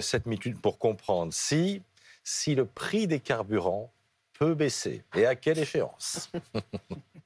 7 0.00 0.26
minutes 0.26 0.60
pour 0.60 0.78
comprendre 0.78 1.32
si, 1.32 1.82
si 2.24 2.54
le 2.54 2.66
prix 2.66 3.06
des 3.06 3.20
carburants 3.20 3.92
peut 4.38 4.54
baisser 4.54 5.04
et 5.16 5.26
à 5.26 5.34
quelle 5.34 5.58
échéance. 5.58 6.30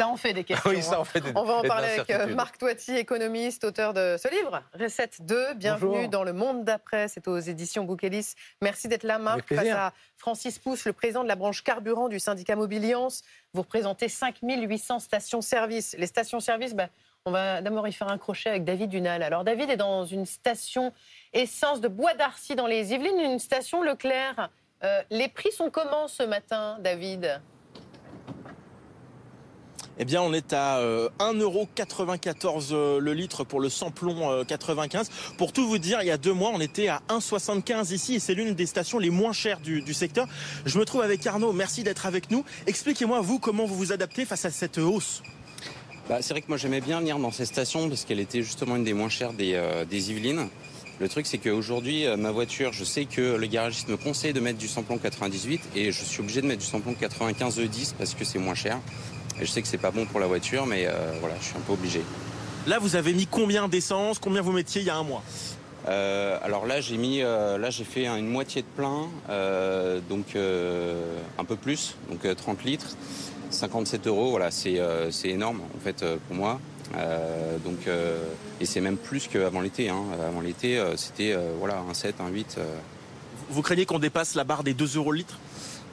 Ça 0.00 0.08
en 0.08 0.16
fait 0.16 0.32
des 0.32 0.44
questions. 0.44 0.70
Oui, 0.70 0.82
ça 0.82 0.94
hein. 0.94 1.00
en 1.00 1.04
fait 1.04 1.20
des- 1.20 1.32
On 1.34 1.44
va 1.44 1.56
en 1.56 1.62
parler 1.62 1.88
avec 1.88 2.08
euh. 2.08 2.34
Marc 2.34 2.56
Toiti, 2.56 2.96
économiste, 2.96 3.64
auteur 3.64 3.92
de 3.92 4.16
ce 4.18 4.30
livre, 4.30 4.62
Recette 4.72 5.20
2. 5.26 5.52
Bienvenue 5.56 5.90
Bonjour. 5.90 6.08
dans 6.08 6.24
le 6.24 6.32
monde 6.32 6.64
d'après. 6.64 7.08
C'est 7.08 7.28
aux 7.28 7.38
éditions 7.38 7.84
Bouquelis. 7.84 8.32
Merci 8.62 8.88
d'être 8.88 9.02
là, 9.02 9.18
Marc. 9.18 9.52
Avec. 9.52 9.66
Face 9.68 9.76
à 9.76 9.92
Francis 10.16 10.58
Pousse, 10.58 10.86
le 10.86 10.94
président 10.94 11.22
de 11.22 11.28
la 11.28 11.36
branche 11.36 11.62
carburant 11.62 12.08
du 12.08 12.18
syndicat 12.18 12.56
Mobiliance. 12.56 13.22
Vous 13.52 13.60
représentez 13.60 14.08
5800 14.08 15.00
stations-service. 15.00 15.94
Les 15.98 16.06
stations-service, 16.06 16.74
ben, 16.74 16.88
on 17.26 17.30
va 17.30 17.60
d'abord 17.60 17.86
y 17.86 17.92
faire 17.92 18.08
un 18.08 18.16
crochet 18.16 18.48
avec 18.48 18.64
David 18.64 18.88
Dunal. 18.88 19.22
Alors, 19.22 19.44
David 19.44 19.68
est 19.68 19.76
dans 19.76 20.06
une 20.06 20.24
station 20.24 20.94
essence 21.34 21.82
de 21.82 21.88
Bois 21.88 22.14
d'Arcy 22.14 22.54
dans 22.56 22.66
les 22.66 22.94
Yvelines, 22.94 23.20
une 23.20 23.38
station 23.38 23.82
Leclerc. 23.82 24.48
Euh, 24.82 25.02
les 25.10 25.28
prix 25.28 25.52
sont 25.52 25.68
comment 25.68 26.08
ce 26.08 26.22
matin, 26.22 26.78
David? 26.80 27.42
Eh 29.98 30.04
bien, 30.04 30.22
on 30.22 30.32
est 30.32 30.52
à 30.52 30.78
euh, 30.78 31.08
1,94€ 31.18 32.68
euh, 32.72 33.00
le 33.00 33.12
litre 33.12 33.44
pour 33.44 33.60
le 33.60 33.68
samplon 33.68 34.30
euh, 34.30 34.44
95. 34.44 35.10
Pour 35.36 35.52
tout 35.52 35.68
vous 35.68 35.78
dire, 35.78 35.98
il 36.00 36.06
y 36.06 36.10
a 36.10 36.16
deux 36.16 36.32
mois, 36.32 36.52
on 36.54 36.60
était 36.60 36.88
à 36.88 37.02
1,75 37.08 37.92
ici 37.92 38.14
et 38.14 38.18
c'est 38.18 38.34
l'une 38.34 38.54
des 38.54 38.66
stations 38.66 38.98
les 38.98 39.10
moins 39.10 39.32
chères 39.32 39.60
du, 39.60 39.92
secteur. 39.92 40.26
Je 40.64 40.78
me 40.78 40.84
trouve 40.84 41.02
avec 41.02 41.26
Arnaud. 41.26 41.52
Merci 41.52 41.82
d'être 41.82 42.06
avec 42.06 42.30
nous. 42.30 42.44
Expliquez-moi, 42.66 43.20
vous, 43.20 43.38
comment 43.38 43.66
vous 43.66 43.74
vous 43.74 43.92
adaptez 43.92 44.24
face 44.24 44.44
à 44.44 44.50
cette 44.50 44.78
hausse? 44.78 45.22
Bah, 46.10 46.18
c'est 46.22 46.34
vrai 46.34 46.40
que 46.40 46.48
moi 46.48 46.56
j'aimais 46.56 46.80
bien 46.80 46.98
venir 46.98 47.20
dans 47.20 47.30
ces 47.30 47.44
stations 47.44 47.88
parce 47.88 48.04
qu'elle 48.04 48.18
était 48.18 48.42
justement 48.42 48.74
une 48.74 48.82
des 48.82 48.94
moins 48.94 49.08
chères 49.08 49.32
des, 49.32 49.54
euh, 49.54 49.84
Yvelines. 49.92 50.48
Le 50.98 51.08
truc 51.08 51.24
c'est 51.24 51.38
qu'aujourd'hui 51.38 52.04
euh, 52.04 52.16
ma 52.16 52.32
voiture, 52.32 52.72
je 52.72 52.82
sais 52.82 53.04
que 53.04 53.36
le 53.36 53.46
garagiste 53.46 53.86
me 53.86 53.96
conseille 53.96 54.32
de 54.32 54.40
mettre 54.40 54.58
du 54.58 54.66
samplon 54.66 54.98
98 54.98 55.60
et 55.76 55.92
je 55.92 56.04
suis 56.04 56.20
obligé 56.20 56.42
de 56.42 56.48
mettre 56.48 56.58
du 56.58 56.66
samplon 56.66 56.94
95 56.94 57.60
E10 57.60 57.94
parce 57.96 58.14
que 58.14 58.24
c'est 58.24 58.40
moins 58.40 58.56
cher. 58.56 58.80
Et 59.40 59.46
je 59.46 59.50
sais 59.50 59.62
que 59.62 59.68
c'est 59.68 59.78
pas 59.78 59.90
bon 59.90 60.06
pour 60.06 60.20
la 60.20 60.26
voiture 60.26 60.66
mais 60.66 60.86
euh, 60.86 60.92
voilà, 61.20 61.34
je 61.40 61.46
suis 61.46 61.56
un 61.56 61.60
peu 61.60 61.72
obligé. 61.72 62.02
Là, 62.66 62.78
vous 62.78 62.94
avez 62.94 63.14
mis 63.14 63.26
combien 63.26 63.68
d'essence? 63.68 64.18
Combien 64.18 64.42
vous 64.42 64.52
mettiez 64.52 64.82
il 64.82 64.86
y 64.86 64.90
a 64.90 64.96
un 64.96 65.02
mois? 65.02 65.22
Euh, 65.88 66.38
alors 66.42 66.66
là 66.66 66.82
j'ai 66.82 66.98
mis, 66.98 67.22
euh, 67.22 67.56
là 67.56 67.70
j'ai 67.70 67.84
fait 67.84 68.06
une 68.06 68.28
moitié 68.28 68.60
de 68.60 68.66
plein, 68.76 69.08
euh, 69.30 69.98
donc 70.10 70.36
un 70.36 71.44
peu 71.44 71.56
plus, 71.56 71.96
donc 72.10 72.26
euh, 72.26 72.34
30 72.34 72.64
litres, 72.64 72.96
57 73.48 74.06
euros. 74.06 74.30
Voilà, 74.30 74.50
c'est 74.50 74.78
c'est 75.10 75.30
énorme 75.30 75.60
en 75.74 75.80
fait 75.80 76.04
pour 76.26 76.36
moi. 76.36 76.60
Donc 77.64 77.88
et 78.60 78.66
c'est 78.66 78.82
même 78.82 78.98
plus 78.98 79.26
qu'avant 79.26 79.62
l'été. 79.62 79.88
Hein. 79.88 80.02
Avant 80.28 80.42
l'été 80.42 80.82
c'était 80.96 81.34
voilà 81.58 81.78
un 81.88 81.94
7, 81.94 82.16
un 82.20 82.28
8. 82.28 82.56
euh. 82.58 82.64
Vous 83.48 83.62
craignez 83.62 83.86
qu'on 83.86 83.98
dépasse 83.98 84.34
la 84.34 84.44
barre 84.44 84.62
des 84.62 84.74
2 84.74 84.96
euros 84.96 85.12
le 85.12 85.18
litre? 85.18 85.38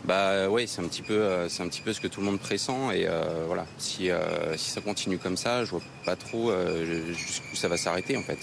Bah 0.06 0.48
oui, 0.50 0.68
c'est 0.68 0.82
un 0.82 0.88
petit 0.88 1.02
peu, 1.02 1.14
euh, 1.16 1.50
c'est 1.50 1.64
un 1.64 1.68
petit 1.68 1.82
peu 1.82 1.92
ce 1.92 2.00
que 2.00 2.08
tout 2.08 2.22
le 2.22 2.26
monde 2.28 2.40
pressent 2.40 2.70
et 2.94 3.08
euh, 3.08 3.44
voilà. 3.48 3.66
Si 3.78 4.10
euh, 4.10 4.56
si 4.56 4.72
ça 4.72 4.80
continue 4.82 5.18
comme 5.18 5.36
ça, 5.38 5.66
je 5.66 5.72
vois 5.72 5.82
pas 6.06 6.16
trop 6.16 6.50
euh, 6.50 7.12
jusqu'où 7.14 7.56
ça 7.56 7.68
va 7.68 7.78
s'arrêter 7.78 8.16
en 8.16 8.22
fait. 8.24 8.38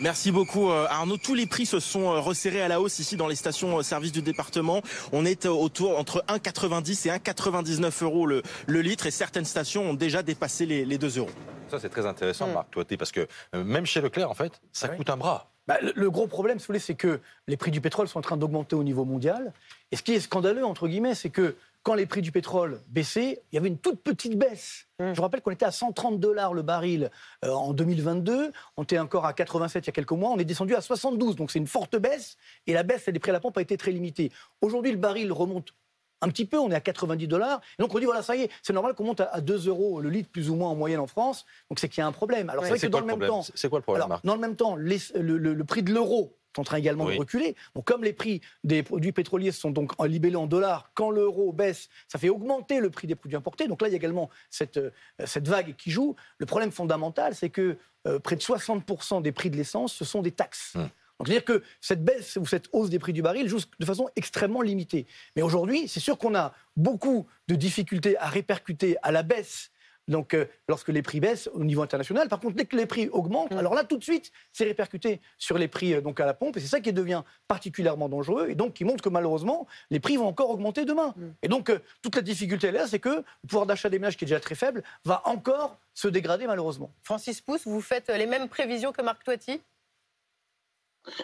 Merci 0.00 0.30
beaucoup 0.30 0.70
euh, 0.70 0.86
Arnaud. 0.88 1.16
Tous 1.16 1.34
les 1.34 1.46
prix 1.46 1.66
se 1.66 1.80
sont 1.80 2.12
euh, 2.12 2.20
resserrés 2.20 2.62
à 2.62 2.68
la 2.68 2.80
hausse 2.80 3.00
ici 3.00 3.16
dans 3.16 3.26
les 3.26 3.34
stations 3.34 3.78
euh, 3.78 3.82
services 3.82 4.12
du 4.12 4.22
département. 4.22 4.80
On 5.10 5.24
est 5.24 5.44
euh, 5.44 5.50
autour 5.50 5.98
entre 5.98 6.22
1,90 6.28 7.08
et 7.08 7.10
1,99 7.18 8.04
euros 8.04 8.24
le, 8.26 8.42
le 8.68 8.80
litre 8.80 9.06
et 9.06 9.10
certaines 9.10 9.44
stations 9.44 9.90
ont 9.90 9.94
déjà 9.94 10.22
dépassé 10.22 10.66
les, 10.66 10.84
les 10.84 10.98
2 10.98 11.18
euros. 11.18 11.30
Ça, 11.68 11.80
c'est 11.80 11.88
très 11.88 12.06
intéressant, 12.06 12.46
Mm. 12.46 12.52
Marc 12.52 12.70
Toiti, 12.70 12.96
parce 12.96 13.10
que 13.10 13.26
euh, 13.56 13.64
même 13.64 13.86
chez 13.86 14.00
Leclerc, 14.00 14.30
en 14.30 14.34
fait, 14.34 14.52
ça 14.72 14.86
Ah 14.88 14.92
oui. 14.92 14.98
coûte 14.98 15.10
un 15.10 15.16
bras. 15.16 15.50
Bah, 15.68 15.76
le, 15.82 16.10
gros 16.10 16.26
problème, 16.26 16.58
si 16.58 16.62
vous 16.62 16.68
voulez, 16.68 16.78
c'est 16.78 16.94
que 16.94 17.20
les 17.46 17.58
prix 17.58 17.70
du 17.70 17.82
pétrole 17.82 18.08
sont 18.08 18.18
en 18.18 18.22
train 18.22 18.38
d'augmenter 18.38 18.74
au 18.74 18.82
niveau 18.82 19.04
mondial. 19.04 19.52
Et 19.92 19.96
ce 19.96 20.02
qui 20.02 20.14
est 20.14 20.20
scandaleux, 20.20 20.64
entre 20.64 20.88
guillemets, 20.88 21.14
c'est 21.14 21.28
que 21.28 21.56
quand 21.82 21.92
les 21.92 22.06
prix 22.06 22.22
du 22.22 22.32
pétrole 22.32 22.80
baissaient, 22.88 23.42
il 23.52 23.54
y 23.54 23.58
avait 23.58 23.68
une 23.68 23.76
toute 23.76 24.02
petite 24.02 24.38
baisse. 24.38 24.86
Mm. 24.98 25.10
Je 25.12 25.16
vous 25.16 25.22
rappelle 25.22 25.42
qu'on 25.42 25.50
était 25.50 25.66
à 25.66 25.70
130 25.70 26.18
dollars 26.18 26.54
le 26.54 26.62
baril 26.62 27.10
euh, 27.44 27.52
en 27.52 27.74
2022. 27.74 28.50
On 28.78 28.82
était 28.82 28.98
encore 28.98 29.26
à 29.26 29.34
87 29.34 29.84
il 29.84 29.88
y 29.88 29.90
a 29.90 29.92
quelques 29.92 30.12
mois. 30.12 30.30
On 30.30 30.38
est 30.38 30.46
descendu 30.46 30.74
à 30.74 30.80
72. 30.80 31.36
Donc 31.36 31.50
c'est 31.50 31.58
une 31.58 31.66
forte 31.66 31.96
baisse. 31.96 32.38
Et 32.66 32.72
la 32.72 32.82
baisse 32.82 33.06
des 33.06 33.18
prix 33.18 33.30
à 33.30 33.34
la 33.34 33.40
pompe 33.40 33.58
a 33.58 33.60
été 33.60 33.76
très 33.76 33.92
limitée. 33.92 34.32
Aujourd'hui, 34.62 34.90
le 34.90 34.96
baril 34.96 35.30
remonte 35.32 35.74
un 36.20 36.28
petit 36.28 36.44
peu, 36.46 36.58
on 36.58 36.70
est 36.70 36.74
à 36.74 36.80
90 36.80 37.28
dollars. 37.28 37.60
Et 37.78 37.82
donc 37.82 37.94
on 37.94 37.98
dit, 37.98 38.04
voilà, 38.04 38.22
ça 38.22 38.36
y 38.36 38.42
est, 38.42 38.50
c'est 38.62 38.72
normal 38.72 38.94
qu'on 38.94 39.04
monte 39.04 39.20
à, 39.20 39.24
à 39.26 39.40
2 39.40 39.68
euros 39.68 40.00
le 40.00 40.10
litre, 40.10 40.30
plus 40.30 40.50
ou 40.50 40.56
moins 40.56 40.68
en 40.70 40.74
moyenne 40.74 41.00
en 41.00 41.06
France. 41.06 41.44
Donc 41.70 41.78
c'est 41.78 41.88
qu'il 41.88 42.00
y 42.00 42.04
a 42.04 42.06
un 42.06 42.12
problème. 42.12 42.50
Alors 42.50 42.64
c'est 42.64 42.70
vrai 42.70 42.78
que 42.78 42.86
dans 42.86 43.00
le 43.00 43.06
même 43.06 43.20
temps, 43.20 43.42
C'est 43.54 43.68
quoi 43.68 43.78
le 43.78 43.82
problème, 43.82 44.00
alors, 44.02 44.08
Marc 44.08 44.24
dans 44.24 44.34
le 44.34 44.40
même 44.40 44.56
temps, 44.56 44.76
les- 44.76 44.98
le, 45.14 45.38
le- 45.38 45.54
le 45.54 45.64
prix 45.64 45.82
de 45.82 45.92
l'euro 45.92 46.34
est 46.56 46.58
en 46.60 46.64
train 46.64 46.78
également 46.78 47.04
Oui. 47.04 47.14
de 47.14 47.18
reculer. 47.20 47.54
Donc, 47.76 47.84
comme 47.84 48.02
les 48.02 48.12
prix 48.12 48.40
des 48.64 48.82
produits 48.82 49.12
pétroliers 49.12 49.52
sont 49.52 49.70
donc 49.70 49.92
libellés 50.04 50.34
en 50.36 50.46
dollars, 50.46 50.90
quand 50.94 51.10
l'euro 51.10 51.52
baisse, 51.52 51.88
ça 52.08 52.18
fait 52.18 52.30
augmenter 52.30 52.80
le 52.80 52.90
prix 52.90 53.06
des 53.06 53.14
produits 53.14 53.36
importés. 53.36 53.68
Donc 53.68 53.82
là, 53.82 53.88
il 53.88 53.92
y 53.92 53.94
a 53.94 53.96
également 53.98 54.30
cette, 54.50 54.78
euh, 54.78 54.90
cette 55.24 55.46
vague 55.46 55.76
qui 55.76 55.90
joue. 55.90 56.16
Le 56.38 56.46
problème 56.46 56.72
fondamental, 56.72 57.34
c'est 57.34 57.50
que 57.50 57.76
euh, 58.06 58.18
près 58.18 58.34
de 58.34 58.40
60% 58.40 59.20
des 59.22 59.30
prix 59.32 59.50
de 59.50 59.56
l'essence, 59.56 59.92
ce 59.92 60.04
sont 60.04 60.22
des 60.22 60.32
taxes. 60.32 60.72
Hum. 60.74 60.88
Donc, 61.18 61.26
c'est-à-dire 61.26 61.44
que 61.44 61.62
cette 61.80 62.04
baisse 62.04 62.36
ou 62.36 62.46
cette 62.46 62.68
hausse 62.72 62.90
des 62.90 62.98
prix 62.98 63.12
du 63.12 63.22
baril 63.22 63.48
joue 63.48 63.58
de 63.78 63.84
façon 63.84 64.08
extrêmement 64.16 64.62
limitée. 64.62 65.06
Mais 65.34 65.42
aujourd'hui, 65.42 65.88
c'est 65.88 66.00
sûr 66.00 66.16
qu'on 66.16 66.34
a 66.34 66.54
beaucoup 66.76 67.26
de 67.48 67.54
difficultés 67.54 68.16
à 68.18 68.28
répercuter 68.28 68.96
à 69.02 69.10
la 69.10 69.22
baisse 69.22 69.70
donc, 70.08 70.32
euh, 70.34 70.46
lorsque 70.68 70.88
les 70.88 71.02
prix 71.02 71.20
baissent 71.20 71.48
au 71.52 71.62
niveau 71.62 71.82
international, 71.82 72.28
par 72.28 72.40
contre, 72.40 72.56
dès 72.56 72.64
que 72.64 72.76
les 72.76 72.86
prix 72.86 73.08
augmentent, 73.10 73.52
Mm. 73.52 73.58
alors 73.58 73.74
là, 73.74 73.84
tout 73.84 73.98
de 73.98 74.02
suite, 74.02 74.32
c'est 74.52 74.64
répercuté 74.64 75.20
sur 75.36 75.58
les 75.58 75.68
prix 75.68 75.94
euh, 75.94 76.00
donc 76.00 76.18
à 76.18 76.26
la 76.26 76.34
pompe, 76.34 76.56
et 76.56 76.60
c'est 76.60 76.66
ça 76.66 76.80
qui 76.80 76.92
devient 76.92 77.22
particulièrement 77.46 78.08
dangereux, 78.08 78.48
et 78.48 78.54
donc 78.54 78.74
qui 78.74 78.84
montre 78.84 79.04
que 79.04 79.10
malheureusement, 79.10 79.66
les 79.90 80.00
prix 80.00 80.16
vont 80.16 80.26
encore 80.26 80.50
augmenter 80.50 80.84
demain. 80.84 81.14
Mm. 81.16 81.26
Et 81.42 81.48
donc, 81.48 81.70
euh, 81.70 81.78
toute 82.02 82.16
la 82.16 82.22
difficulté 82.22 82.72
là, 82.72 82.86
c'est 82.86 82.98
que 82.98 83.10
le 83.10 83.24
pouvoir 83.46 83.66
d'achat 83.66 83.90
des 83.90 83.98
ménages, 83.98 84.16
qui 84.16 84.24
est 84.24 84.26
déjà 84.26 84.40
très 84.40 84.54
faible, 84.54 84.82
va 85.04 85.22
encore 85.26 85.78
se 85.92 86.08
dégrader 86.08 86.46
malheureusement. 86.46 86.90
Francis 87.02 87.40
Pousse, 87.40 87.66
vous 87.66 87.80
faites 87.80 88.08
les 88.08 88.26
mêmes 88.26 88.48
prévisions 88.48 88.92
que 88.92 89.02
Marc 89.02 89.22
Toiti? 89.24 89.60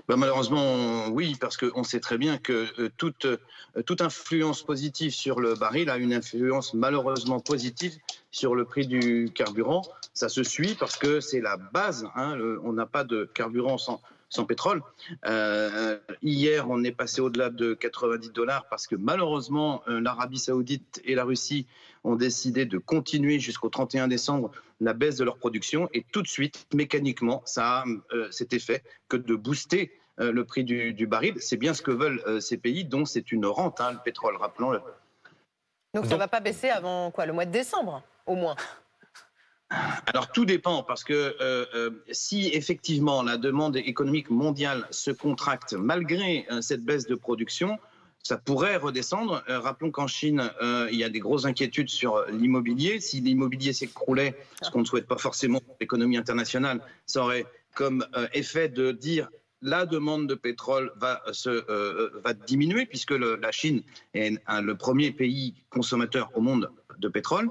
Ben, 0.08 0.16
malheureusement, 0.16 1.08
oui, 1.08 1.36
parce 1.40 1.56
qu'on 1.56 1.84
sait 1.84 2.00
très 2.00 2.18
bien 2.18 2.38
que 2.38 2.66
euh, 2.78 2.90
toute, 2.96 3.24
euh, 3.24 3.38
toute 3.86 4.00
influence 4.00 4.62
positive 4.62 5.12
sur 5.12 5.40
le 5.40 5.54
baril 5.54 5.90
a 5.90 5.96
une 5.96 6.12
influence 6.12 6.74
malheureusement 6.74 7.40
positive 7.40 7.94
sur 8.30 8.54
le 8.54 8.64
prix 8.64 8.86
du 8.86 9.30
carburant. 9.34 9.82
Ça 10.12 10.28
se 10.28 10.42
suit 10.42 10.74
parce 10.78 10.96
que 10.96 11.20
c'est 11.20 11.40
la 11.40 11.56
base. 11.56 12.06
hein, 12.14 12.38
on 12.62 12.72
n'a 12.72 12.86
pas 12.86 13.04
de 13.04 13.30
carburant 13.34 13.78
sans, 13.78 14.00
sans 14.28 14.44
pétrole. 14.44 14.82
Euh, 15.26 15.98
hier, 16.22 16.68
on 16.70 16.82
est 16.84 16.92
passé 16.92 17.20
au-delà 17.20 17.50
de 17.50 17.74
90 17.74 18.30
dollars 18.30 18.66
parce 18.68 18.86
que 18.86 18.96
malheureusement, 18.96 19.82
euh, 19.88 20.00
l'Arabie 20.00 20.38
saoudite 20.38 21.00
et 21.04 21.14
la 21.14 21.24
Russie 21.24 21.66
ont 22.02 22.16
décidé 22.16 22.66
de 22.66 22.78
continuer 22.78 23.38
jusqu'au 23.38 23.68
31 23.68 24.08
décembre 24.08 24.50
la 24.80 24.92
baisse 24.92 25.16
de 25.16 25.24
leur 25.24 25.36
production 25.38 25.88
et 25.94 26.04
tout 26.12 26.22
de 26.22 26.28
suite, 26.28 26.66
mécaniquement, 26.74 27.42
ça 27.44 27.78
a 27.80 27.84
euh, 28.12 28.30
cet 28.30 28.52
effet 28.52 28.82
que 29.08 29.16
de 29.16 29.34
booster 29.34 29.92
euh, 30.20 30.30
le 30.32 30.44
prix 30.44 30.64
du, 30.64 30.92
du 30.92 31.06
baril. 31.06 31.34
C'est 31.38 31.56
bien 31.56 31.74
ce 31.74 31.82
que 31.82 31.90
veulent 31.90 32.22
euh, 32.26 32.40
ces 32.40 32.56
pays 32.56 32.84
dont 32.84 33.04
c'est 33.04 33.32
une 33.32 33.46
rente, 33.46 33.80
hein, 33.80 33.92
le 33.92 33.98
pétrole, 34.04 34.36
rappelons-le. 34.36 34.80
Donc 35.94 36.04
ça 36.04 36.10
Donc- 36.10 36.18
va 36.18 36.28
pas 36.28 36.40
baisser 36.40 36.68
avant 36.70 37.10
quoi 37.10 37.24
Le 37.26 37.32
mois 37.32 37.46
de 37.46 37.52
décembre, 37.52 38.02
au 38.26 38.34
moins. 38.34 38.56
Alors 40.06 40.30
tout 40.32 40.44
dépend 40.44 40.82
parce 40.82 41.04
que 41.04 41.12
euh, 41.12 41.66
euh, 41.74 41.90
si 42.10 42.48
effectivement 42.48 43.22
la 43.22 43.36
demande 43.36 43.76
économique 43.76 44.30
mondiale 44.30 44.86
se 44.90 45.10
contracte 45.10 45.72
malgré 45.74 46.46
euh, 46.50 46.60
cette 46.60 46.84
baisse 46.84 47.06
de 47.06 47.14
production, 47.14 47.78
ça 48.22 48.38
pourrait 48.38 48.76
redescendre. 48.76 49.44
Rappelons 49.48 49.90
qu'en 49.90 50.06
Chine, 50.06 50.50
il 50.90 50.96
y 50.96 51.04
a 51.04 51.10
des 51.10 51.18
grosses 51.18 51.44
inquiétudes 51.44 51.90
sur 51.90 52.24
l'immobilier. 52.30 52.98
Si 52.98 53.20
l'immobilier 53.20 53.74
s'écroulait, 53.74 54.34
ce 54.62 54.70
qu'on 54.70 54.80
ne 54.80 54.86
souhaite 54.86 55.06
pas 55.06 55.18
forcément 55.18 55.60
pour 55.60 55.76
l'économie 55.78 56.16
internationale, 56.16 56.80
ça 57.04 57.22
aurait 57.22 57.44
comme 57.74 58.06
effet 58.32 58.70
de 58.70 58.92
dire 58.92 59.28
la 59.60 59.84
demande 59.84 60.26
de 60.26 60.34
pétrole 60.34 60.90
va, 60.96 61.20
diminuer 62.46 62.86
puisque 62.86 63.10
la 63.10 63.52
Chine 63.52 63.82
est 64.14 64.38
le 64.48 64.74
premier 64.74 65.10
pays 65.10 65.52
consommateur 65.68 66.30
au 66.34 66.40
monde 66.40 66.70
de 66.98 67.08
pétrole. 67.08 67.50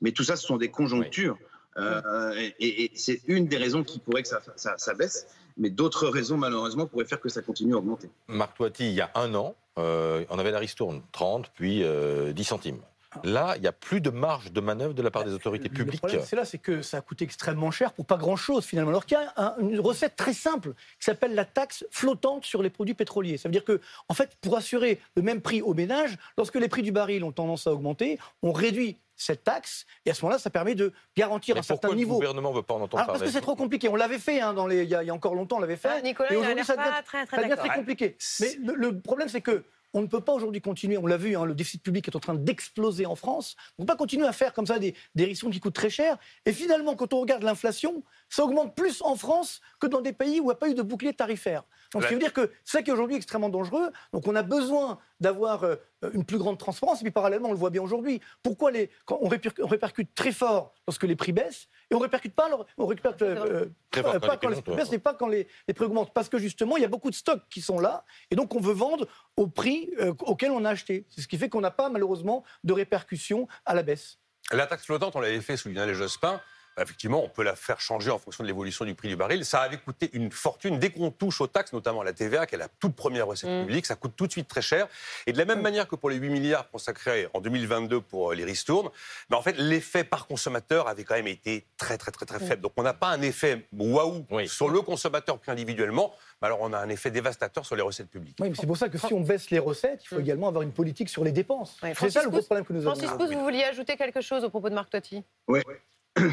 Mais 0.00 0.12
tout 0.12 0.24
ça, 0.24 0.36
ce 0.36 0.46
sont 0.46 0.56
des 0.56 0.70
conjonctures. 0.70 1.36
Euh, 1.76 2.32
et, 2.58 2.84
et 2.84 2.90
c'est 2.94 3.20
une 3.26 3.46
des 3.46 3.56
raisons 3.56 3.82
qui 3.82 3.98
pourrait 3.98 4.22
que 4.22 4.28
ça, 4.28 4.40
ça- 4.56 4.74
ça 4.78 4.94
baisse, 4.94 5.26
mais 5.56 5.70
d'autres 5.70 6.08
raisons 6.08 6.36
malheureusement 6.36 6.86
pourraient 6.86 7.04
faire 7.04 7.20
que 7.20 7.28
ça 7.28 7.42
continue 7.42 7.74
à 7.74 7.78
augmenter. 7.78 8.08
Marc 8.28 8.56
Toiti, 8.56 8.88
il 8.88 8.94
y 8.94 9.00
a 9.00 9.10
un 9.14 9.34
an, 9.34 9.54
euh, 9.78 10.24
on 10.30 10.38
avait 10.38 10.52
la 10.52 10.60
ristourne, 10.60 11.02
30 11.12 11.50
puis 11.54 11.82
euh, 11.82 12.32
10 12.32 12.44
centimes. 12.44 12.78
Là, 13.22 13.52
il 13.54 13.62
n'y 13.62 13.68
a 13.68 13.72
plus 13.72 14.00
de 14.00 14.10
marge 14.10 14.50
de 14.50 14.60
manœuvre 14.60 14.92
de 14.92 15.00
la 15.00 15.08
part 15.12 15.22
des 15.24 15.32
autorités 15.32 15.68
Le 15.68 15.74
publiques. 15.74 16.00
problème, 16.00 16.22
c'est 16.26 16.34
là, 16.34 16.44
c'est 16.44 16.58
que 16.58 16.82
ça 16.82 16.96
a 16.96 17.00
coûté 17.00 17.24
extrêmement 17.24 17.70
cher 17.70 17.92
pour 17.92 18.06
pas 18.06 18.16
grand-chose 18.16 18.64
finalement. 18.64 18.90
Alors 18.90 19.06
qu'il 19.06 19.16
y 19.16 19.20
a 19.20 19.32
un- 19.36 19.54
une 19.60 19.78
recette 19.78 20.16
très 20.16 20.32
simple 20.32 20.70
qui 20.98 21.04
s'appelle 21.04 21.36
la 21.36 21.44
taxe 21.44 21.84
flottante 21.92 22.44
sur 22.44 22.60
les 22.60 22.70
produits 22.70 22.94
pétroliers. 22.94 23.36
Ça 23.36 23.48
veut 23.48 23.52
dire 23.52 23.64
que, 23.64 23.80
en 24.08 24.14
fait, 24.14 24.30
pour 24.40 24.56
assurer 24.56 24.98
le 25.14 25.22
même 25.22 25.40
prix 25.42 25.62
aux 25.62 25.74
ménages, 25.74 26.16
lorsque 26.36 26.56
les 26.56 26.66
prix 26.68 26.82
du 26.82 26.90
baril 26.90 27.22
ont 27.22 27.30
tendance 27.30 27.68
à 27.68 27.72
augmenter, 27.72 28.18
on 28.42 28.50
réduit 28.50 28.98
cette 29.16 29.44
taxe, 29.44 29.86
et 30.04 30.10
à 30.10 30.14
ce 30.14 30.22
moment-là, 30.24 30.38
ça 30.38 30.50
permet 30.50 30.74
de 30.74 30.92
garantir 31.16 31.54
Mais 31.54 31.60
un 31.60 31.62
certain 31.62 31.88
pourquoi 31.88 31.96
niveau. 31.96 32.14
le 32.14 32.26
gouvernement 32.26 32.50
ne 32.50 32.56
veut 32.56 32.62
pas 32.62 32.74
en 32.74 32.82
entendre 32.82 32.96
Alors, 32.96 33.06
parce 33.06 33.18
parler 33.18 33.30
que 33.30 33.32
c'est 33.34 33.40
trop 33.40 33.56
compliqué. 33.56 33.88
On 33.88 33.96
l'avait 33.96 34.18
fait 34.18 34.40
hein, 34.40 34.54
dans 34.54 34.66
les, 34.66 34.82
il, 34.82 34.88
y 34.88 34.94
a, 34.94 35.02
il 35.02 35.06
y 35.06 35.10
a 35.10 35.14
encore 35.14 35.34
longtemps, 35.34 35.56
on 35.56 35.60
l'avait 35.60 35.76
fait. 35.76 35.88
Ah, 35.90 36.00
Nicolas, 36.02 36.32
et 36.32 36.36
aujourd'hui, 36.36 36.64
ça 36.64 36.76
devient, 36.76 36.88
très, 37.04 37.26
très 37.26 37.36
ça 37.36 37.42
devient 37.42 37.50
d'accord. 37.50 37.66
très 37.66 37.76
compliqué. 37.76 38.16
Mais 38.40 38.54
le, 38.62 38.74
le 38.74 39.00
problème, 39.00 39.28
c'est 39.28 39.40
que 39.40 39.64
on 39.94 40.02
ne 40.02 40.06
peut 40.08 40.20
pas 40.20 40.32
aujourd'hui 40.32 40.60
continuer, 40.60 40.98
on 40.98 41.06
l'a 41.06 41.16
vu, 41.16 41.36
hein, 41.36 41.44
le 41.44 41.54
déficit 41.54 41.82
public 41.82 42.08
est 42.08 42.16
en 42.16 42.20
train 42.20 42.34
d'exploser 42.34 43.06
en 43.06 43.14
France. 43.14 43.54
On 43.78 43.82
ne 43.82 43.86
peut 43.86 43.92
pas 43.92 43.96
continuer 43.96 44.26
à 44.26 44.32
faire 44.32 44.52
comme 44.52 44.66
ça 44.66 44.80
des, 44.80 44.94
des 45.14 45.32
qui 45.32 45.60
coûtent 45.60 45.74
très 45.74 45.88
cher. 45.88 46.18
Et 46.44 46.52
finalement, 46.52 46.96
quand 46.96 47.12
on 47.12 47.20
regarde 47.20 47.44
l'inflation, 47.44 48.02
ça 48.34 48.42
augmente 48.42 48.74
plus 48.74 49.00
en 49.02 49.14
France 49.14 49.60
que 49.78 49.86
dans 49.86 50.00
des 50.00 50.12
pays 50.12 50.40
où 50.40 50.44
il 50.44 50.46
n'y 50.46 50.50
a 50.50 50.56
pas 50.56 50.68
eu 50.68 50.74
de 50.74 50.82
bouclier 50.82 51.12
tarifaire. 51.14 51.62
Donc, 51.92 52.02
ce 52.02 52.08
qui 52.08 52.14
veut 52.14 52.20
dire 52.20 52.32
que 52.32 52.50
c'est 52.64 52.78
ça 52.78 52.82
qui 52.82 52.90
est 52.90 52.92
aujourd'hui 52.92 53.14
extrêmement 53.14 53.48
dangereux. 53.48 53.92
Donc, 54.12 54.26
on 54.26 54.34
a 54.34 54.42
besoin 54.42 54.98
d'avoir 55.20 55.62
euh, 55.62 55.76
une 56.12 56.24
plus 56.24 56.38
grande 56.38 56.58
transparence. 56.58 57.00
Et 57.00 57.04
puis, 57.04 57.12
parallèlement, 57.12 57.50
on 57.50 57.52
le 57.52 57.58
voit 57.58 57.70
bien 57.70 57.80
aujourd'hui. 57.82 58.20
Pourquoi 58.42 58.72
les, 58.72 58.90
quand 59.04 59.18
on, 59.20 59.28
répercute, 59.28 59.62
on 59.64 59.68
répercute 59.68 60.12
très 60.16 60.32
fort 60.32 60.74
lorsque 60.88 61.04
les 61.04 61.14
prix 61.14 61.30
baissent 61.30 61.68
et 61.92 61.94
on 61.94 62.00
répercute 62.00 62.34
pas, 62.34 62.46
alors- 62.46 62.66
on 62.76 62.86
répercute 62.86 63.22
euh, 63.22 63.66
Très 63.92 64.00
euh, 64.00 64.02
pas 64.02 64.12
les 64.14 64.18
quand 64.18 64.38
prix 64.38 64.56
les 64.56 64.62
prix 64.62 64.74
baissent, 64.74 64.88
ouais. 64.88 64.96
et 64.96 64.98
pas 64.98 65.14
quand 65.14 65.28
les, 65.28 65.46
les 65.68 65.74
prix 65.74 65.84
augmentent. 65.84 66.12
Parce 66.12 66.28
que 66.28 66.38
justement, 66.38 66.76
il 66.76 66.82
y 66.82 66.86
a 66.86 66.88
beaucoup 66.88 67.10
de 67.10 67.14
stocks 67.14 67.42
qui 67.48 67.60
sont 67.60 67.78
là. 67.78 68.04
Et 68.32 68.34
donc, 68.34 68.52
on 68.56 68.60
veut 68.60 68.74
vendre 68.74 69.06
au 69.36 69.46
prix 69.46 69.90
euh, 70.00 70.12
auquel 70.22 70.50
on 70.50 70.64
a 70.64 70.70
acheté. 70.70 71.06
C'est 71.08 71.20
ce 71.20 71.28
qui 71.28 71.38
fait 71.38 71.48
qu'on 71.48 71.60
n'a 71.60 71.70
pas, 71.70 71.88
malheureusement, 71.88 72.42
de 72.64 72.72
répercussions 72.72 73.46
à 73.64 73.74
la 73.76 73.84
baisse. 73.84 74.18
La 74.50 74.66
taxe 74.66 74.86
flottante, 74.86 75.14
on 75.14 75.20
l'avait 75.20 75.40
fait 75.40 75.56
sous 75.56 75.68
Lionel 75.68 75.94
Jospin. 75.94 76.40
Effectivement, 76.80 77.22
on 77.24 77.28
peut 77.28 77.42
la 77.44 77.54
faire 77.54 77.80
changer 77.80 78.10
en 78.10 78.18
fonction 78.18 78.42
de 78.42 78.48
l'évolution 78.48 78.84
du 78.84 78.94
prix 78.94 79.08
du 79.08 79.16
baril. 79.16 79.44
Ça 79.44 79.60
avait 79.60 79.76
coûté 79.76 80.10
une 80.12 80.30
fortune. 80.30 80.78
Dès 80.78 80.90
qu'on 80.90 81.10
touche 81.10 81.40
aux 81.40 81.46
taxes, 81.46 81.72
notamment 81.72 82.00
à 82.00 82.04
la 82.04 82.12
TVA, 82.12 82.46
qui 82.46 82.54
est 82.56 82.58
la 82.58 82.68
toute 82.68 82.94
première 82.96 83.26
recette 83.26 83.48
Mm. 83.50 83.66
publique, 83.66 83.86
ça 83.86 83.94
coûte 83.94 84.12
tout 84.16 84.26
de 84.26 84.32
suite 84.32 84.48
très 84.48 84.62
cher. 84.62 84.88
Et 85.26 85.32
de 85.32 85.38
la 85.38 85.44
même 85.44 85.60
manière 85.60 85.86
que 85.86 85.94
pour 85.96 86.10
les 86.10 86.16
8 86.16 86.30
milliards 86.30 86.68
consacrés 86.70 87.28
en 87.34 87.40
2022 87.40 88.00
pour 88.00 88.32
euh, 88.32 88.34
les 88.34 88.44
ristournes, 88.44 88.90
mais 89.30 89.36
en 89.36 89.42
fait, 89.42 89.56
l'effet 89.58 90.04
par 90.04 90.26
consommateur 90.26 90.88
avait 90.88 91.04
quand 91.04 91.14
même 91.14 91.26
été 91.28 91.66
très, 91.76 91.96
très, 91.98 92.10
très, 92.10 92.26
très 92.26 92.40
faible. 92.40 92.62
Donc, 92.62 92.72
on 92.76 92.82
n'a 92.82 92.94
pas 92.94 93.08
un 93.08 93.22
effet 93.22 93.66
waouh 93.72 94.26
Oui. 94.30 94.48
sur 94.48 94.68
le 94.68 94.80
consommateur 94.82 95.38
pris 95.38 95.52
individuellement, 95.52 96.12
mais 96.42 96.46
alors 96.46 96.58
on 96.60 96.72
a 96.72 96.78
un 96.78 96.88
effet 96.88 97.10
dévastateur 97.10 97.64
sur 97.64 97.76
les 97.76 97.82
recettes 97.82 98.10
publiques. 98.10 98.36
Oui, 98.40 98.48
mais 98.50 98.56
c'est 98.58 98.66
pour 98.66 98.76
ça 98.76 98.88
que 98.88 98.98
si 98.98 99.12
on 99.12 99.20
baisse 99.20 99.50
les 99.50 99.58
recettes, 99.58 100.02
il 100.04 100.08
faut 100.08 100.20
également 100.20 100.48
avoir 100.48 100.62
une 100.62 100.72
politique 100.72 101.08
sur 101.08 101.24
les 101.24 101.32
dépenses. 101.32 101.76
Oui, 101.82 101.90
C'est 101.98 102.10
ça 102.10 102.22
le 102.22 102.30
gros 102.30 102.42
problème 102.42 102.64
que 102.64 102.72
nous 102.72 102.86
avons. 102.86 102.96
Francis 102.98 103.16
Pousse, 103.16 103.30
vous 103.32 103.42
vouliez 103.44 103.64
ajouter 103.64 103.96
quelque 103.96 104.20
chose 104.20 104.44
au 104.44 104.50
propos 104.50 104.68
de 104.70 104.74
Marc 104.74 104.90
Totti? 104.90 105.24
Oui, 105.48 105.60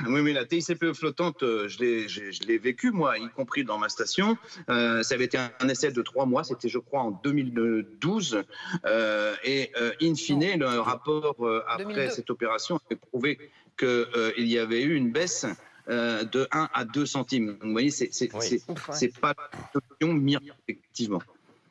oui, 0.07 0.33
la 0.33 0.45
TICPE 0.45 0.93
flottante, 0.93 1.41
euh, 1.43 1.67
je 1.67 1.79
l'ai- 1.79 2.07
j'ai- 2.07 2.31
je 2.31 2.43
l'ai 2.43 2.57
vécu, 2.59 2.91
moi, 2.91 3.17
y 3.17 3.27
compris 3.29 3.63
dans 3.63 3.77
ma 3.79 3.89
station. 3.89 4.37
Euh, 4.69 5.01
ça 5.01 5.15
avait 5.15 5.25
été 5.25 5.37
un, 5.37 5.51
un 5.59 5.69
essai 5.69 5.91
de 5.91 6.01
trois 6.01 6.25
mois, 6.25 6.43
c'était, 6.43 6.69
je 6.69 6.77
crois, 6.77 7.01
en 7.01 7.11
2012. 7.11 8.43
Euh, 8.85 9.35
et, 9.43 9.71
euh, 9.79 9.91
in 10.01 10.13
fine, 10.15 10.59
le 10.59 10.79
rapport 10.79 11.35
euh, 11.45 11.63
après 11.67 11.85
2002. 11.85 12.09
cette 12.11 12.29
opération 12.29 12.79
avait 12.89 12.99
prouvé 12.99 13.39
qu'il 13.77 14.47
y 14.47 14.59
avait 14.59 14.83
eu 14.83 14.95
une 14.95 15.11
baisse 15.11 15.45
euh, 15.89 16.23
de 16.25 16.47
1 16.51 16.69
à 16.73 16.85
2 16.85 17.05
centimes. 17.07 17.57
Vous 17.61 17.71
voyez, 17.71 17.89
c'est 17.89 18.13
c'est- 18.13 18.29
Oui. 18.35 18.61
ouais. 18.69 18.75
c'est 18.93 19.17
pas 19.19 19.33
une 19.73 19.81
solution 19.99 20.13
miracle, 20.21 20.53
effectivement. 20.67 21.21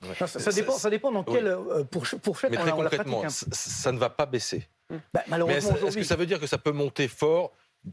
Ouais. 0.02 0.14
Ça, 0.18 0.26
ça 0.26 0.50
dépend, 0.50 0.72
ça 0.72 0.90
dépend 0.90 1.12
dans 1.12 1.24
Oui. 1.28 1.34
quelle 1.34 1.46
euh, 1.46 1.84
pour, 1.84 2.06
fourchette 2.06 2.50
Mais 2.50 2.56
très 2.56 2.72
on 2.72 2.82
la 2.82 2.90
concrètement, 2.90 3.20
pratique. 3.20 3.44
hein. 3.46 3.48
ça, 3.52 3.70
ça 3.82 3.92
ne 3.92 3.98
va 3.98 4.10
pas 4.10 4.26
baisser. 4.26 4.66
Bah, 4.90 4.96
Mais 5.14 5.20
malheureusement, 5.28 5.58
est-ce 5.58 5.68
est-ce 5.68 5.76
aujourd'hui, 5.76 6.00
que 6.00 6.06
ça 6.06 6.16
veut 6.16 6.26
dire 6.26 6.40
que 6.40 6.48
ça 6.48 6.58
peut 6.58 6.72
monter 6.72 7.06
fort 7.06 7.52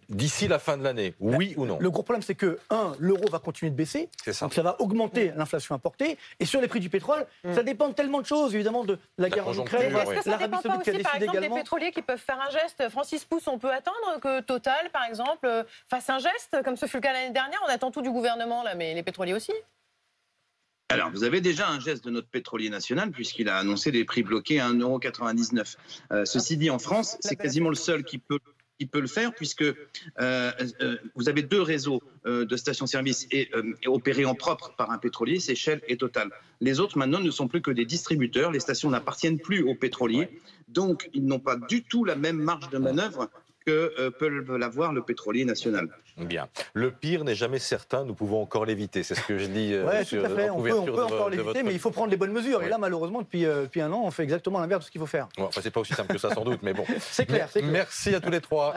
d'ici 0.10 0.48
la 0.48 0.60
fin 0.60 0.78
de 0.78 0.84
l'année 0.84 1.14
Oui 1.20 1.54
ou 1.58 1.66
non 1.66 1.78
le 1.80 1.90
gros 1.90 2.04
problème, 2.04 2.22
c'est 2.22 2.36
que, 2.36 2.60
un, 2.70 2.94
l'euro 3.00 3.26
va 3.32 3.40
continuer 3.40 3.70
de 3.72 3.76
baisser, 3.76 4.10
C'est 4.24 4.34
ça. 4.34 4.46
donc 4.46 4.54
ça 4.54 4.62
va 4.62 4.76
augmenter 4.82 5.32
l'inflation 5.36 5.74
importée. 5.76 6.18
Et 6.40 6.46
sur 6.46 6.60
les 6.60 6.68
prix 6.68 6.80
du 6.82 6.90
pétrole, 6.90 7.26
Mm. 7.44 7.54
ça 7.54 7.64
dépend 7.64 7.88
de 7.90 7.94
tellement 7.94 8.20
de 8.22 8.26
choses, 8.26 8.54
évidemment, 8.54 8.84
de 8.84 9.00
la 9.18 9.28
La 9.28 9.30
guerre 9.30 9.48
en 9.48 9.54
Ukraine, 9.54 9.96
ouais. 9.96 10.02
Est-ce 10.02 10.12
que 10.12 10.22
ça 10.24 10.30
l'Arabie 10.32 10.46
dépend 10.58 10.62
pas 10.62 10.70
Saoudite 10.70 10.84
qui 10.84 10.90
a 10.90 10.94
aussi, 10.94 11.04
par 11.04 11.12
décidé 11.14 11.26
exemple, 11.26 11.38
également. 11.38 11.56
des 11.56 11.62
pétroliers 11.62 11.92
qui 11.92 12.02
peuvent 12.02 12.20
faire 12.20 12.40
un 12.42 12.50
geste? 12.52 12.90
Francis 12.90 13.24
Pousse, 13.26 13.48
on 13.48 13.60
peut 13.60 13.72
attendre 13.72 14.20
que 14.22 14.42
Total, 14.42 14.90
par 14.92 15.04
exemple, 15.06 15.66
fasse 15.90 16.10
un 16.10 16.20
geste, 16.20 16.58
comme 16.66 16.76
ce 16.76 16.86
fut 16.86 16.98
le 16.98 17.02
cas 17.02 17.14
l'année 17.14 17.34
dernière? 17.34 17.60
On 17.66 17.70
attend 17.70 17.92
tout 17.92 18.02
du 18.02 18.12
gouvernement, 18.12 18.64
là, 18.64 18.76
mais 18.76 18.94
les 18.94 19.04
pétroliers 19.04 19.34
aussi 19.34 19.54
Alors, 20.90 21.12
vous 21.12 21.24
avez 21.26 21.42
déjà 21.42 21.68
un 21.68 21.80
geste 21.82 22.06
de 22.06 22.10
notre 22.10 22.30
pétrolier 22.30 22.70
national, 22.70 23.12
puisqu'il 23.12 23.50
a 23.50 23.58
annoncé 23.58 23.92
des 23.92 24.06
prix 24.06 24.24
bloqués 24.24 24.60
à 24.62 24.70
1,99€. 24.70 25.76
Euh, 26.12 26.24
ceci 26.26 26.56
dit, 26.58 26.70
en 26.70 26.80
France, 26.80 27.18
c'est 27.20 27.36
quasiment 27.36 27.70
le 27.70 27.76
seul 27.76 28.04
qui 28.06 28.18
peut, 28.20 28.40
qui 28.78 28.86
peut 28.86 29.00
le 29.00 29.08
faire, 29.08 29.34
puisque 29.34 29.64
euh, 29.64 29.74
euh, 30.20 30.98
vous 31.16 31.30
avez 31.30 31.42
deux 31.42 31.62
réseaux 31.62 32.02
euh, 32.26 32.46
de 32.46 32.56
stations-service 32.56 33.28
et, 33.32 33.50
et 33.82 33.88
opérés 33.88 34.26
en 34.26 34.36
propre 34.36 34.74
par 34.78 34.92
un 34.92 34.98
pétrolier, 34.98 35.40
c'est 35.40 35.56
Shell 35.56 35.82
et 35.88 35.98
Total. 35.98 36.30
Les 36.62 36.80
autres, 36.80 36.98
maintenant, 36.98 37.20
ne 37.20 37.32
sont 37.32 37.48
plus 37.48 37.62
que 37.62 37.72
des 37.72 37.86
distributeurs. 37.86 38.52
Les 38.52 38.60
stations 38.60 38.90
n'appartiennent 38.90 39.40
plus 39.40 39.64
aux 39.64 39.76
pétroliers. 39.76 40.40
Donc, 40.68 41.10
ils 41.14 41.26
n'ont 41.26 41.40
pas 41.40 41.56
du 41.56 41.84
tout 41.84 42.04
la 42.04 42.16
même 42.16 42.38
marge 42.38 42.70
de 42.70 42.78
manœuvre 42.78 43.30
que 43.68 43.94
euh, 44.00 44.10
peut 44.12 44.30
l'avoir 44.58 44.94
le 44.94 45.02
pétrolier 45.02 45.44
national. 45.44 45.90
Bien. 46.18 46.48
Le 46.74 46.90
pire 46.90 47.26
n'est 47.26 47.36
jamais 47.36 47.60
certain, 47.60 48.06
nous 48.06 48.14
pouvons 48.14 48.42
encore 48.42 48.66
l'éviter. 48.66 49.04
C'est 49.04 49.14
ce 49.14 49.22
que 49.22 49.38
je 49.38 49.46
dis 49.48 49.74
euh, 49.74 50.04
sur- 50.06 50.22
tout 50.24 50.26
à 50.26 50.30
fait. 50.36 50.50
en 50.50 50.56
On 50.58 50.62
peut, 50.64 50.72
on 50.72 50.86
couverture 50.86 50.94
peut 50.96 51.00
de, 51.02 51.14
encore 51.14 51.30
l'éviter, 51.30 51.48
votre- 51.54 51.66
mais 51.66 51.74
il 51.74 51.80
faut 51.80 51.92
prendre 51.92 52.10
les 52.10 52.16
bonnes 52.18 52.32
mesures. 52.32 52.60
Oui. 52.60 52.66
Et 52.68 52.70
là, 52.70 52.78
malheureusement, 52.78 53.22
depuis, 53.22 53.46
euh, 53.46 53.64
depuis 53.64 53.82
un 53.82 53.92
an, 53.92 54.02
on 54.06 54.10
fait 54.12 54.24
exactement 54.24 54.60
l'inverse 54.62 54.82
de 54.82 54.86
ce 54.86 54.92
qu'il 54.92 55.02
faut 55.02 55.06
faire. 55.06 55.28
Bon, 55.38 55.44
enfin, 55.44 55.60
c'est 55.62 55.70
pas 55.70 55.82
aussi 55.82 55.94
simple 55.94 56.14
que 56.14 56.18
ça 56.18 56.34
sans 56.34 56.46
doute, 56.46 56.62
mais 56.64 56.74
bon. 56.74 56.86
C'est 57.00 57.26
clair, 57.26 57.50
c'est 57.52 57.60
clair. 57.60 57.72
Merci 57.74 58.16
à 58.16 58.22
tous 58.22 58.32
les 58.32 58.40
trois. 58.42 58.74